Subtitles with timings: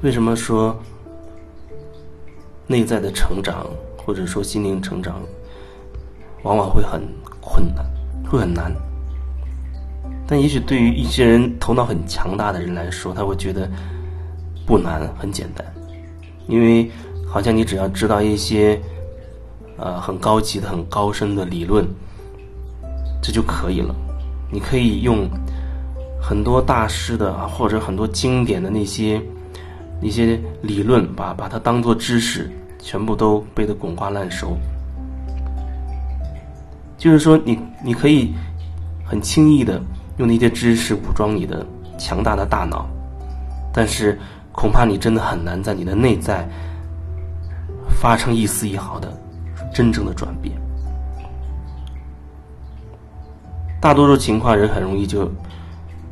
[0.00, 0.78] 为什么说
[2.68, 3.66] 内在的成长
[3.96, 5.20] 或者说心灵成长
[6.44, 7.02] 往往会很
[7.40, 7.84] 困难，
[8.30, 8.72] 会很难？
[10.24, 13.68] 但也许对于一些人头脑很强大的人来说，他会觉得
[14.64, 15.66] 不难，很简单，
[16.46, 16.88] 因为
[17.26, 18.80] 好像你只要知道一些
[19.78, 21.84] 呃很高级的、很高深的理论，
[23.20, 23.92] 这就可以了。
[24.52, 25.28] 你可以用
[26.22, 29.20] 很多大师的或者很多经典的那些。
[30.00, 34.56] 一些理论，把把它当做知识，全部都背得滚瓜烂熟。
[36.96, 38.34] 就是说，你你可以
[39.04, 39.80] 很轻易的
[40.16, 41.66] 用那些知识武装你的
[41.98, 42.88] 强大的大脑，
[43.72, 44.18] 但是
[44.52, 46.48] 恐怕你真的很难在你的内在
[47.88, 49.16] 发生一丝一毫的
[49.72, 50.54] 真正的转变。
[53.80, 55.30] 大多数情况，人很容易就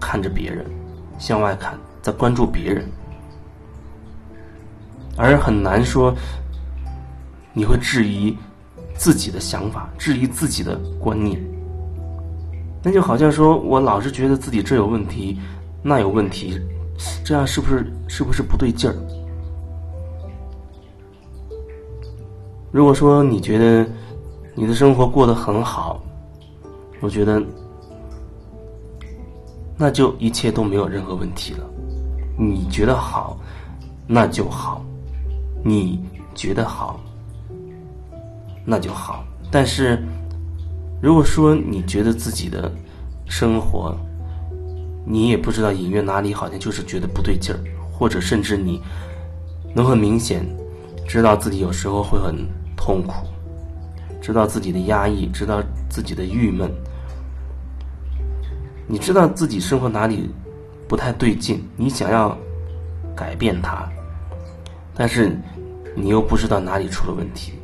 [0.00, 0.66] 看着别人，
[1.18, 2.84] 向外看，在关注别人。
[5.16, 6.14] 而很难说，
[7.52, 8.36] 你会质疑
[8.94, 11.40] 自己的想法，质疑自己的观念。
[12.82, 15.38] 那就好像说我老是觉得自己这有问题，
[15.82, 16.58] 那有问题，
[17.24, 18.96] 这样是不是是不是不对劲儿？
[22.72, 23.86] 如果说你觉得
[24.54, 26.02] 你的生活过得很好，
[27.00, 27.40] 我觉得
[29.76, 31.66] 那就一切都没有任何问题了。
[32.38, 33.38] 你觉得好，
[34.06, 34.82] 那就好。
[35.64, 36.00] 你
[36.34, 37.00] 觉得好，
[38.64, 39.24] 那就好。
[39.50, 40.02] 但是，
[41.00, 42.72] 如果说你觉得自己的
[43.26, 43.96] 生活，
[45.04, 47.60] 你也不知道隐约哪里好像就是觉得不对劲儿，
[47.92, 48.80] 或者甚至你
[49.74, 50.46] 能很明显
[51.06, 52.34] 知道自己有时候会很
[52.76, 53.26] 痛苦，
[54.20, 56.70] 知道自己的压抑，知道自己的郁闷，
[58.86, 60.30] 你知道自己生活哪里
[60.88, 62.36] 不太对劲，你想要
[63.14, 63.88] 改变它。
[64.94, 65.34] 但是，
[65.96, 67.54] 你又不知道哪里出了问题，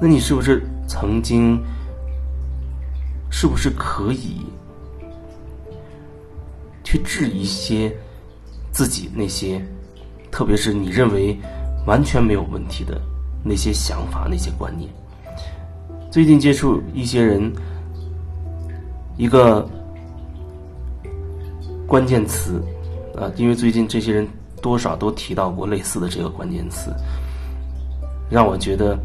[0.00, 1.62] 那你是不是曾经，
[3.30, 4.44] 是不是可以
[6.82, 7.96] 去质疑一些
[8.72, 9.64] 自己那些，
[10.32, 11.38] 特别是你认为
[11.86, 13.00] 完全没有问题的
[13.44, 14.90] 那些想法、那些观念？
[16.10, 17.52] 最近接触一些人，
[19.16, 19.66] 一个
[21.86, 22.60] 关键词
[23.16, 24.26] 啊，因为最近这些人。
[24.62, 26.90] 多少都提到过类似的这个关键词，
[28.30, 28.96] 让我觉得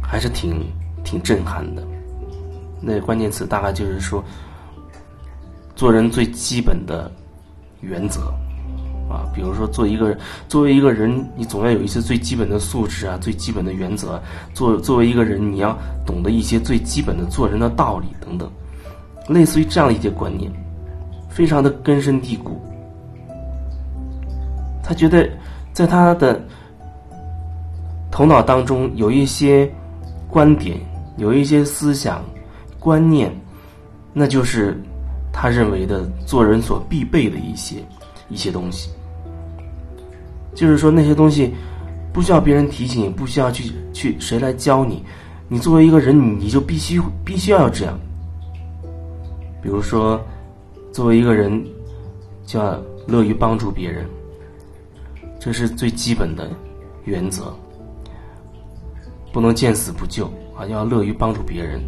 [0.00, 0.62] 还是挺
[1.02, 1.82] 挺震撼的。
[2.80, 4.22] 那关键词大概就是说，
[5.74, 7.10] 做人最基本的
[7.80, 8.32] 原则
[9.10, 14.22] 啊，比如说做一个作为一个人，你总要有一些最基本的素质啊，最基本的原则。
[14.52, 18.50] 作作为一个人，你要懂得一些最基本的做人的道理等等，
[19.28, 20.52] 类似于这样的一些观念，
[21.30, 22.60] 非常的根深蒂固。
[24.88, 25.28] 他觉得，
[25.72, 26.40] 在他的
[28.08, 29.68] 头脑当中有一些
[30.30, 30.78] 观点，
[31.16, 32.24] 有一些思想
[32.78, 33.34] 观念，
[34.12, 34.80] 那就是
[35.32, 37.76] 他认为的做人所必备的一些
[38.28, 38.88] 一些东西。
[40.54, 41.52] 就是说，那些东西
[42.12, 45.04] 不需要别人提醒，也不需要去去谁来教你，
[45.48, 47.98] 你作为一个人，你就必须必须要这样。
[49.60, 50.24] 比如说，
[50.92, 51.60] 作为一个人，
[52.46, 54.06] 就要乐于帮助别人。
[55.46, 56.50] 这是最基本的
[57.04, 57.56] 原则，
[59.32, 60.26] 不能见死不救
[60.56, 60.66] 啊！
[60.66, 61.80] 要乐于帮助别人，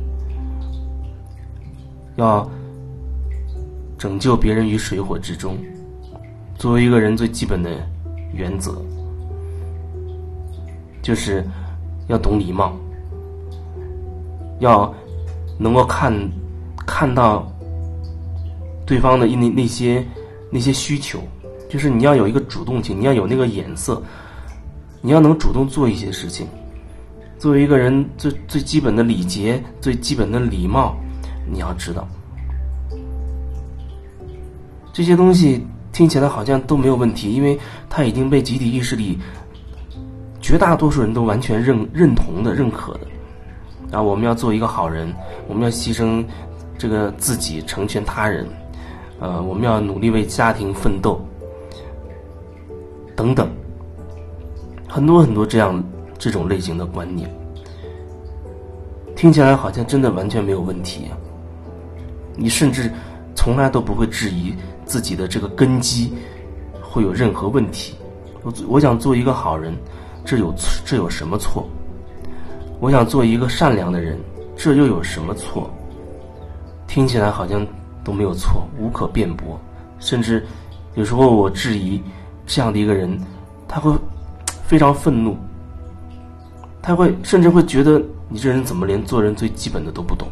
[2.14, 2.48] 要
[3.98, 5.58] 拯救别人于水火之中。
[6.56, 7.68] 作为一个人最基本的
[8.32, 8.80] 原则，
[11.02, 11.44] 就是
[12.06, 12.72] 要懂礼貌，
[14.60, 14.94] 要
[15.58, 16.16] 能够看
[16.86, 17.44] 看到
[18.86, 20.06] 对方的那那些
[20.48, 21.18] 那些需求。
[21.68, 24.02] 就是你要有一个主动性，你要有那个眼色，
[25.00, 26.46] 你要能主动做一些事情。
[27.38, 30.96] 作为一个人，最最基本的礼节、最基本的礼貌，
[31.48, 32.08] 你要知道。
[34.92, 37.56] 这些东西听起来好像都没有问题，因为
[37.88, 39.18] 它已经被集体意识里
[40.40, 43.00] 绝大多数人都完全认认同的、认可的。
[43.90, 45.14] 然后我们要做一个好人，
[45.46, 46.24] 我们要牺牲
[46.76, 48.46] 这个自己，成全他人。
[49.20, 51.24] 呃，我们要努力为家庭奋斗。
[53.18, 53.50] 等等，
[54.88, 55.82] 很多很多这样
[56.16, 57.28] 这种类型的观念，
[59.16, 61.10] 听起来好像真的完全没有问题！
[62.36, 62.88] 你甚至
[63.34, 64.54] 从来都不会质疑
[64.84, 66.14] 自己的这个根基
[66.80, 67.96] 会有任何问题。
[68.44, 69.76] 我我想做一个好人，
[70.24, 70.54] 这有
[70.84, 71.68] 这有什么错？
[72.78, 74.16] 我想做一个善良的人，
[74.56, 75.68] 这又有什么错？
[76.86, 77.66] 听起来好像
[78.04, 79.58] 都没有错，无可辩驳，
[79.98, 80.46] 甚至
[80.94, 82.00] 有时候我质疑
[82.48, 83.16] 这样的一个人，
[83.68, 83.94] 他会
[84.66, 85.36] 非常愤怒，
[86.82, 90.26] 他会甚至会觉得你这人怎么连做人最基本的都不懂？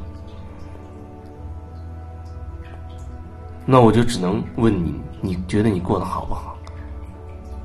[3.67, 6.57] 那我就只能问你，你觉得你过得好不好？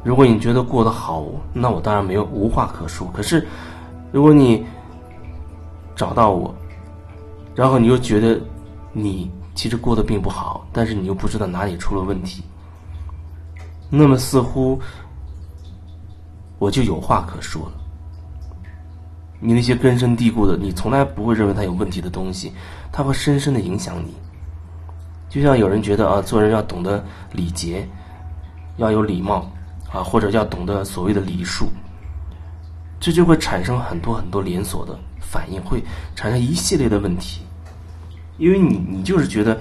[0.04, 3.08] 如果你觉得过得好，那我当然没有无话可说。
[3.14, 3.48] 可是，
[4.12, 4.66] 如果你
[5.96, 6.54] 找到我，
[7.56, 8.40] 然后你又觉得
[8.92, 12.44] 你其实过得并不好，但是你又不知道哪里出了问题，
[13.94, 14.80] 那么似乎
[16.58, 17.74] 我就有话可说了。
[19.40, 22.54] 你那些根深蒂固的，你从来不会认为它有问题的东西，
[22.92, 24.14] 它会深深的影响你。
[25.30, 27.88] 就像有人觉得啊，做人要懂得礼节，
[28.78, 29.50] 要有礼貌
[29.92, 31.70] 啊，或者要懂得所谓的礼数，
[33.00, 35.84] 这就会产生很多很多连锁的反应，会
[36.16, 37.42] 产生一系列的问题。
[38.38, 39.56] 因为你你就是觉得，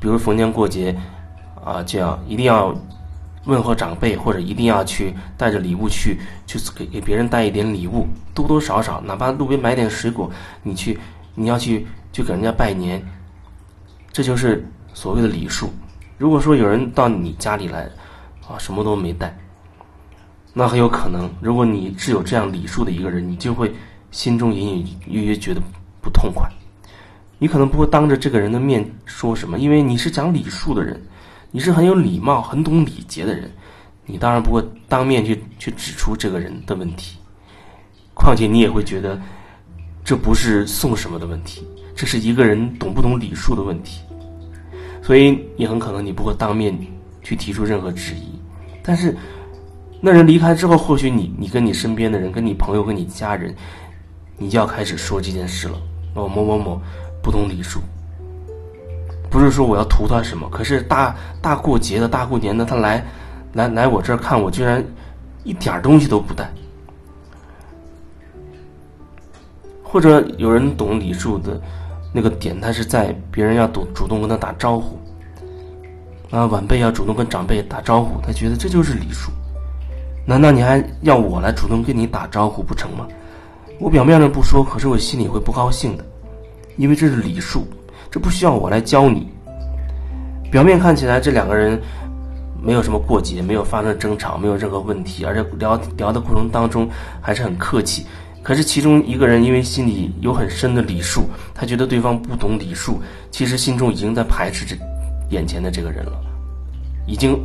[0.00, 0.96] 比如逢年过节
[1.64, 2.74] 啊，这样一定要
[3.44, 10.30] 问候长辈，或者一定要去带着礼物去，去给给别人带一点礼物，多多少少，哪怕路边买点水果，
[10.62, 10.98] 你去
[11.34, 13.02] 你要去去给人家拜年。
[14.12, 15.70] 这就是所谓的礼数。
[16.16, 17.88] 如果说有人到你家里来，
[18.46, 19.36] 啊，什么都没带，
[20.52, 23.72] 那很有可能，如果你是有这样礼数的一个人，你就会
[24.10, 25.60] 心中隐隐约约觉得
[26.00, 26.50] 不痛快。
[27.38, 31.00] 你可能不会当着这个人的面说什么，因为你是讲礼数的人，
[31.50, 33.50] 你是很有礼貌、很懂礼节的人，
[34.04, 37.16] 你当然不会当面去去指出这个人的问题。
[38.14, 39.20] 况且你也会觉得，
[40.04, 44.00] 这不是送什么的问题，这是一个人懂不懂礼数的问题。
[45.02, 46.76] 所以也很可能你不会当面
[47.22, 48.38] 去提出任何质疑，
[48.82, 49.16] 但是
[50.00, 53.54] 那人离开之后，或许你你跟你身边的人、跟你朋友、跟你家人，
[54.36, 55.80] 你就要开始说这件事了。
[56.14, 56.80] 哦，某某某
[57.22, 57.80] 不懂礼数，
[59.30, 63.04] 不是说我要图他什么，可是大大过节的大过年的，他来
[63.52, 64.84] 来来我这儿看我，居然
[65.44, 66.50] 一点东西都不带，
[69.82, 71.60] 或者有人懂礼数的。
[72.10, 74.98] 那个点，他是在别人要主主动跟他打招呼，
[76.30, 79.30] 啊，晚辈要主动跟长辈打招呼，他觉得这就是礼数。
[80.24, 83.06] 难道你还要我来主动跟你打招呼不成吗？
[83.78, 86.04] 我表面上不说，可是我心里会不高兴的，
[86.78, 87.66] 因为这是礼数，
[88.10, 89.28] 这不需要我来教你。
[90.50, 91.80] 表面看起来这两个人
[92.62, 96.88] 没有什么过节，没有发生争吵，没有任何问题，而且聊聊的过程当中
[97.20, 98.06] 还是很客气。
[98.42, 101.24] 可是其中一个人因为心里有很深的礼数，
[101.54, 102.98] 他觉得对方不懂礼数，
[103.30, 104.74] 其实心中已经在排斥这
[105.30, 106.12] 眼前的这个人了，
[107.06, 107.38] 已经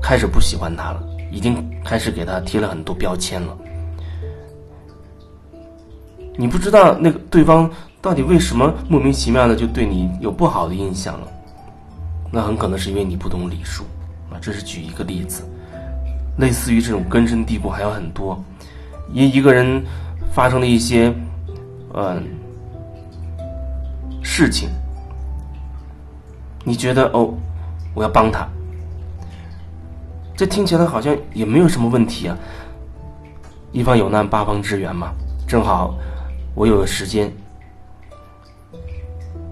[0.00, 1.02] 开始不喜欢他了，
[1.32, 3.58] 已经开始给他贴了很多标签了。
[6.36, 7.68] 你不知道那个对方
[8.02, 11.28] 到底为什么莫名其妙的就对你有不好的印象了，
[12.30, 13.84] 那很可能是因为你不懂礼数
[14.30, 14.38] 啊。
[14.40, 15.42] 这是举一个例子，
[16.38, 18.42] 类似于这种根深蒂固还有很多，
[19.12, 19.84] 一一个人。
[20.32, 21.12] 发生了一些，
[21.92, 22.22] 嗯，
[24.22, 24.68] 事情，
[26.62, 27.34] 你觉得哦，
[27.94, 28.46] 我要帮他，
[30.36, 32.38] 这听起来好像也没有什么问题啊。
[33.72, 35.10] 一方有难，八方支援嘛，
[35.48, 35.98] 正好
[36.54, 37.28] 我有时间，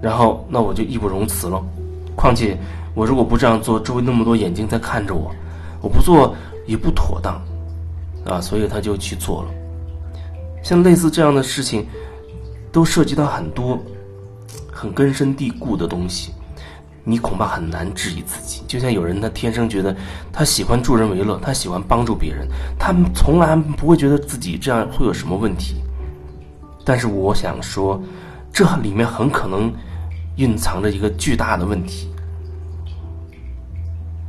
[0.00, 1.62] 然后那我就义不容辞了。
[2.14, 2.58] 况且
[2.94, 5.30] 我如果不这样做，周围那么多眼睛在看着我，
[5.80, 6.34] 我不做
[6.66, 7.40] 也不妥当
[8.24, 9.50] 啊，所以他就去做了。
[10.62, 11.86] 像类似这样的事情，
[12.72, 13.78] 都涉及到很多
[14.70, 16.32] 很根深蒂固的东西，
[17.04, 18.62] 你恐怕很难质疑自己。
[18.66, 19.94] 就像有人他天生觉得
[20.32, 25.76] 他喜欢助人为乐，他喜欢帮助别人，他从来不会觉得自己这样会有什么问题。
[26.84, 28.02] 但是我想说，
[28.52, 29.72] 这里面很可能
[30.38, 32.08] 蕴藏着一个巨大的问题。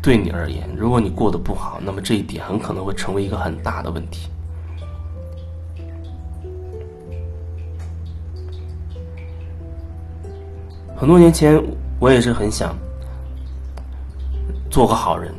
[0.02, 4.30] 对你而言，如果你过得不好，那么这一点很可能会成为一个很大的问题。
[10.96, 11.62] 很多年前，
[12.00, 12.76] 我也是很想
[14.70, 15.34] 做个好人，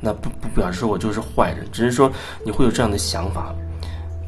[0.00, 2.10] 那不不表示我就是坏人，只是说
[2.44, 3.54] 你会有这样的想法，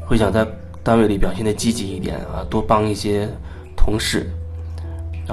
[0.05, 0.47] 会想在
[0.83, 3.27] 单位里表现的积极一点啊，多帮一些
[3.75, 4.31] 同事，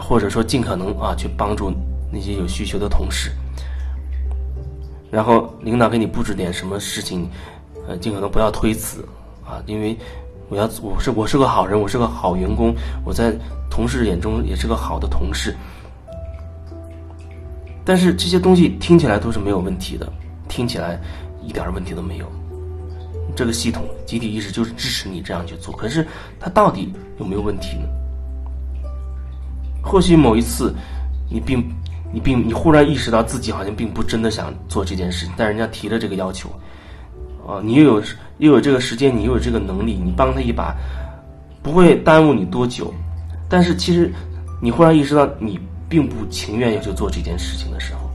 [0.01, 1.73] 或者说尽可能啊去帮助
[2.13, 3.31] 那些有需求的同事，
[5.11, 7.29] 然后领导给你布置点什么事情，
[7.87, 9.07] 呃，尽可能不要推辞
[9.45, 9.97] 啊，因为
[10.49, 12.75] 我要我是我是个好人，我是个好员工，
[13.05, 13.35] 我在。
[13.69, 15.55] 同事眼中也是个好的同事，
[17.85, 20.11] 但是这些东西听起来都是没有问题的，
[20.49, 20.99] 听起来
[21.43, 22.27] 一点问题都没有。
[23.35, 26.07] 这个系统集体意识就是支持你这样去做，可是
[26.41, 27.87] 它到底有没有问题呢？
[29.87, 30.75] 或许某一次
[31.31, 31.65] 你并
[32.13, 36.49] 你并你忽然意识到自己好像并不真的想做这件事，但人家提了这个要求，
[37.47, 38.03] 啊，你又有
[38.39, 40.75] 又有这个时间，你又有这个能力，你帮他一把，
[41.63, 42.93] 不会耽误你多久。
[43.49, 44.13] 但是其实
[44.61, 48.11] 你忽然意识到你并不情愿要去做这件事情的时候，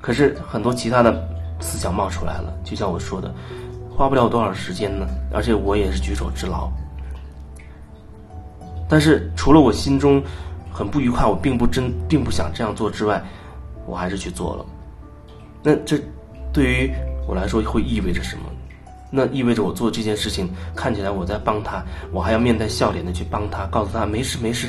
[0.00, 1.26] 可是很多其他的
[1.60, 3.32] 思想冒出来了，就像我说的，
[3.90, 6.70] 花不了多少时间呢，而且我也是举手之劳。
[8.88, 10.22] 但是除了我心中
[10.72, 13.22] 很不愉快，我并不真并不想这样做之外，
[13.84, 14.64] 我还是去做了。
[15.62, 16.00] 那这
[16.52, 16.90] 对于
[17.26, 18.44] 我来说会意味着什么？
[19.10, 24.68] 那意味着我做这件事情看起来我在帮他，我还要面带笑脸的去帮他，告诉他没事没事。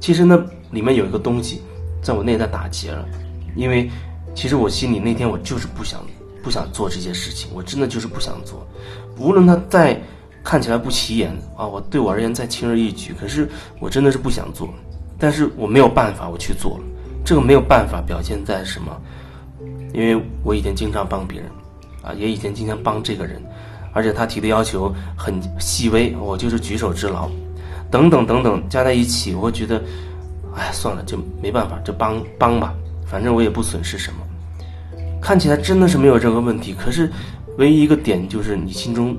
[0.00, 0.36] 其实那
[0.70, 1.62] 里面有一个东西
[2.02, 3.06] 在我内在打结了，
[3.54, 3.88] 因为
[4.34, 6.00] 其实我心里那天我就是不想
[6.42, 8.66] 不想做这件事情，我真的就是不想做，
[9.18, 10.00] 无论他再。
[10.44, 11.64] 看起来不起眼啊！
[11.66, 14.68] 我对我而言再轻而易举，可是我真的是不想做，
[15.18, 16.84] 但是我没有办法，我去做了。
[17.24, 19.00] 这个没有办法表现在什么？
[19.94, 21.48] 因为我以前经常帮别人，
[22.02, 23.40] 啊，也以前经常帮这个人，
[23.92, 27.30] 而且他提的要求很细微，我就是举手之劳，
[27.88, 29.80] 等等等等，加在一起，我觉得，
[30.56, 32.74] 哎，算了，就没办法，就帮帮吧，
[33.06, 34.18] 反正我也不损失什么。
[35.20, 37.08] 看起来真的是没有任何问题，可是
[37.58, 39.16] 唯一一个点就是你心中。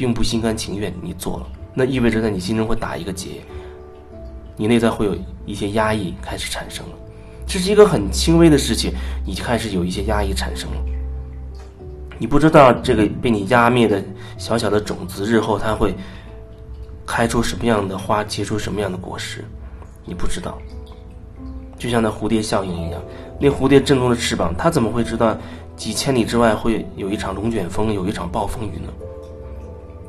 [0.00, 3.42] 并不心甘情愿，你做了，那意味着在你心中会打一个结，
[4.56, 5.14] 你内在会有
[5.44, 6.92] 一些压抑开始产生了。
[7.46, 8.94] 这是一个很轻微的事情，
[9.26, 10.76] 你开始有一些压抑产生了。
[12.18, 14.02] 你不知道这个被你压灭的
[14.38, 15.94] 小小的种子，日后它会
[17.06, 19.44] 开出什么样的花，结出什么样的果实，
[20.06, 20.56] 你不知道。
[21.76, 23.02] 就像那蝴蝶效应一样，
[23.38, 25.36] 那蝴蝶振动的翅膀，它怎么会知道
[25.76, 28.88] 几千里之外会有一场龙卷风，有一场暴风雨呢？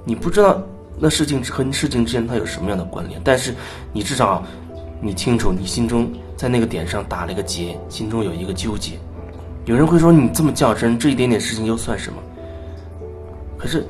[0.03, 0.62] 你不知道
[0.98, 3.53] 那事情和事情之间它有什么样的关联，但是
[3.91, 4.43] 你至少
[5.00, 8.93] 你清楚，你心中在那个点上打了一个结，心中有一个纠结。
[9.65, 12.17] 有人会说你这么较真，这一点点事情又算什么？
[13.58, 13.86] 可是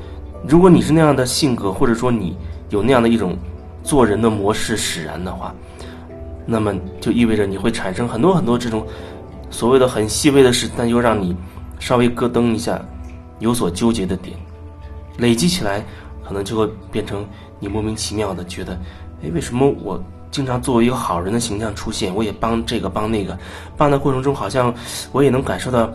[0.45, 2.35] 如果你是那样的性格，或者说你
[2.69, 3.37] 有那样的一种
[3.83, 5.55] 做人的模式使然的话，
[6.45, 8.85] 那么就意味着你会产生很多很多这种
[9.49, 11.35] 所谓的很细微的事，但又让你
[11.79, 12.83] 稍微咯噔一下，
[13.39, 14.37] 有所纠结的点。
[15.17, 15.85] 累积起来，
[16.31, 17.27] 可能就会变成
[17.59, 18.79] 你莫名其妙的觉得，
[19.21, 23.37] 哎，为什么我经常作为一个好人的形象出现，我也帮这个帮那个，
[23.75, 24.73] 帮的过程中好像
[25.11, 25.91] 我也能感受到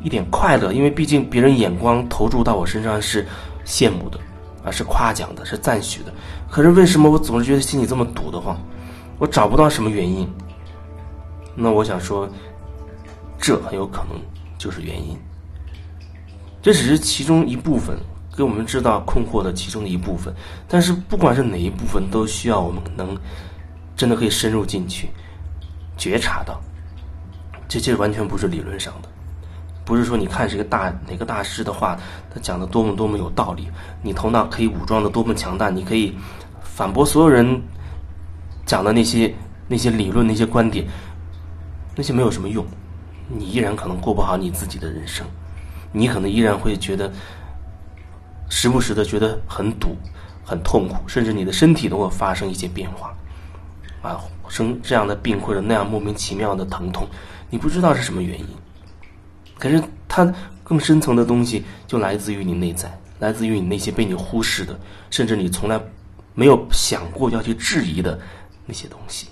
[0.00, 3.26] 一点快乐，因为毕竟别人眼光投注到我身上是
[3.66, 4.20] 羡慕的，
[4.64, 6.14] 啊，是夸奖的，是赞许的。
[6.48, 8.56] 可是为什么我总是觉得心里这么堵得慌？
[9.18, 10.30] 我找不到什么原因。
[11.56, 12.28] 那我想说，
[13.40, 14.20] 这很有可能
[14.56, 15.18] 就是原因。
[16.62, 17.98] 这只是其中一部分。
[18.38, 20.32] 给我们知道困惑的其中的一部分，
[20.68, 23.18] 但是不管是哪一部分，都需要我们能
[23.96, 25.08] 真的可以深入进去
[25.96, 26.60] 觉察到。
[27.66, 29.08] 这这完全不是理论上的，
[29.84, 31.98] 不是说你看这个大哪个大师的话，
[32.32, 33.66] 他讲的多么多么有道理，
[34.02, 36.16] 你头脑可以武装的多么强大，你可以
[36.62, 37.60] 反驳所有人
[38.64, 39.34] 讲的那些
[39.66, 40.86] 那些理论、那些观点，
[41.96, 42.64] 那些没有什么用，
[43.26, 45.26] 你依然可能过不好你自己的人生，
[45.90, 47.12] 你可能依然会觉得。
[48.48, 49.96] 时不时的觉得很堵、
[50.44, 53.14] 很痛苦，甚至你的身体都会发生一些变化，
[54.02, 57.06] 啊，生这样的病或者那样莫名其妙的疼痛，
[57.50, 58.46] 你不知道是什么原因。
[59.58, 64.78] 可是它更深层的东西就来自于你内在，来自于你那些被你忽视的，
[65.10, 65.80] 甚至你从来
[66.34, 68.18] 没有想过要去质疑的
[68.64, 69.26] 那些东西。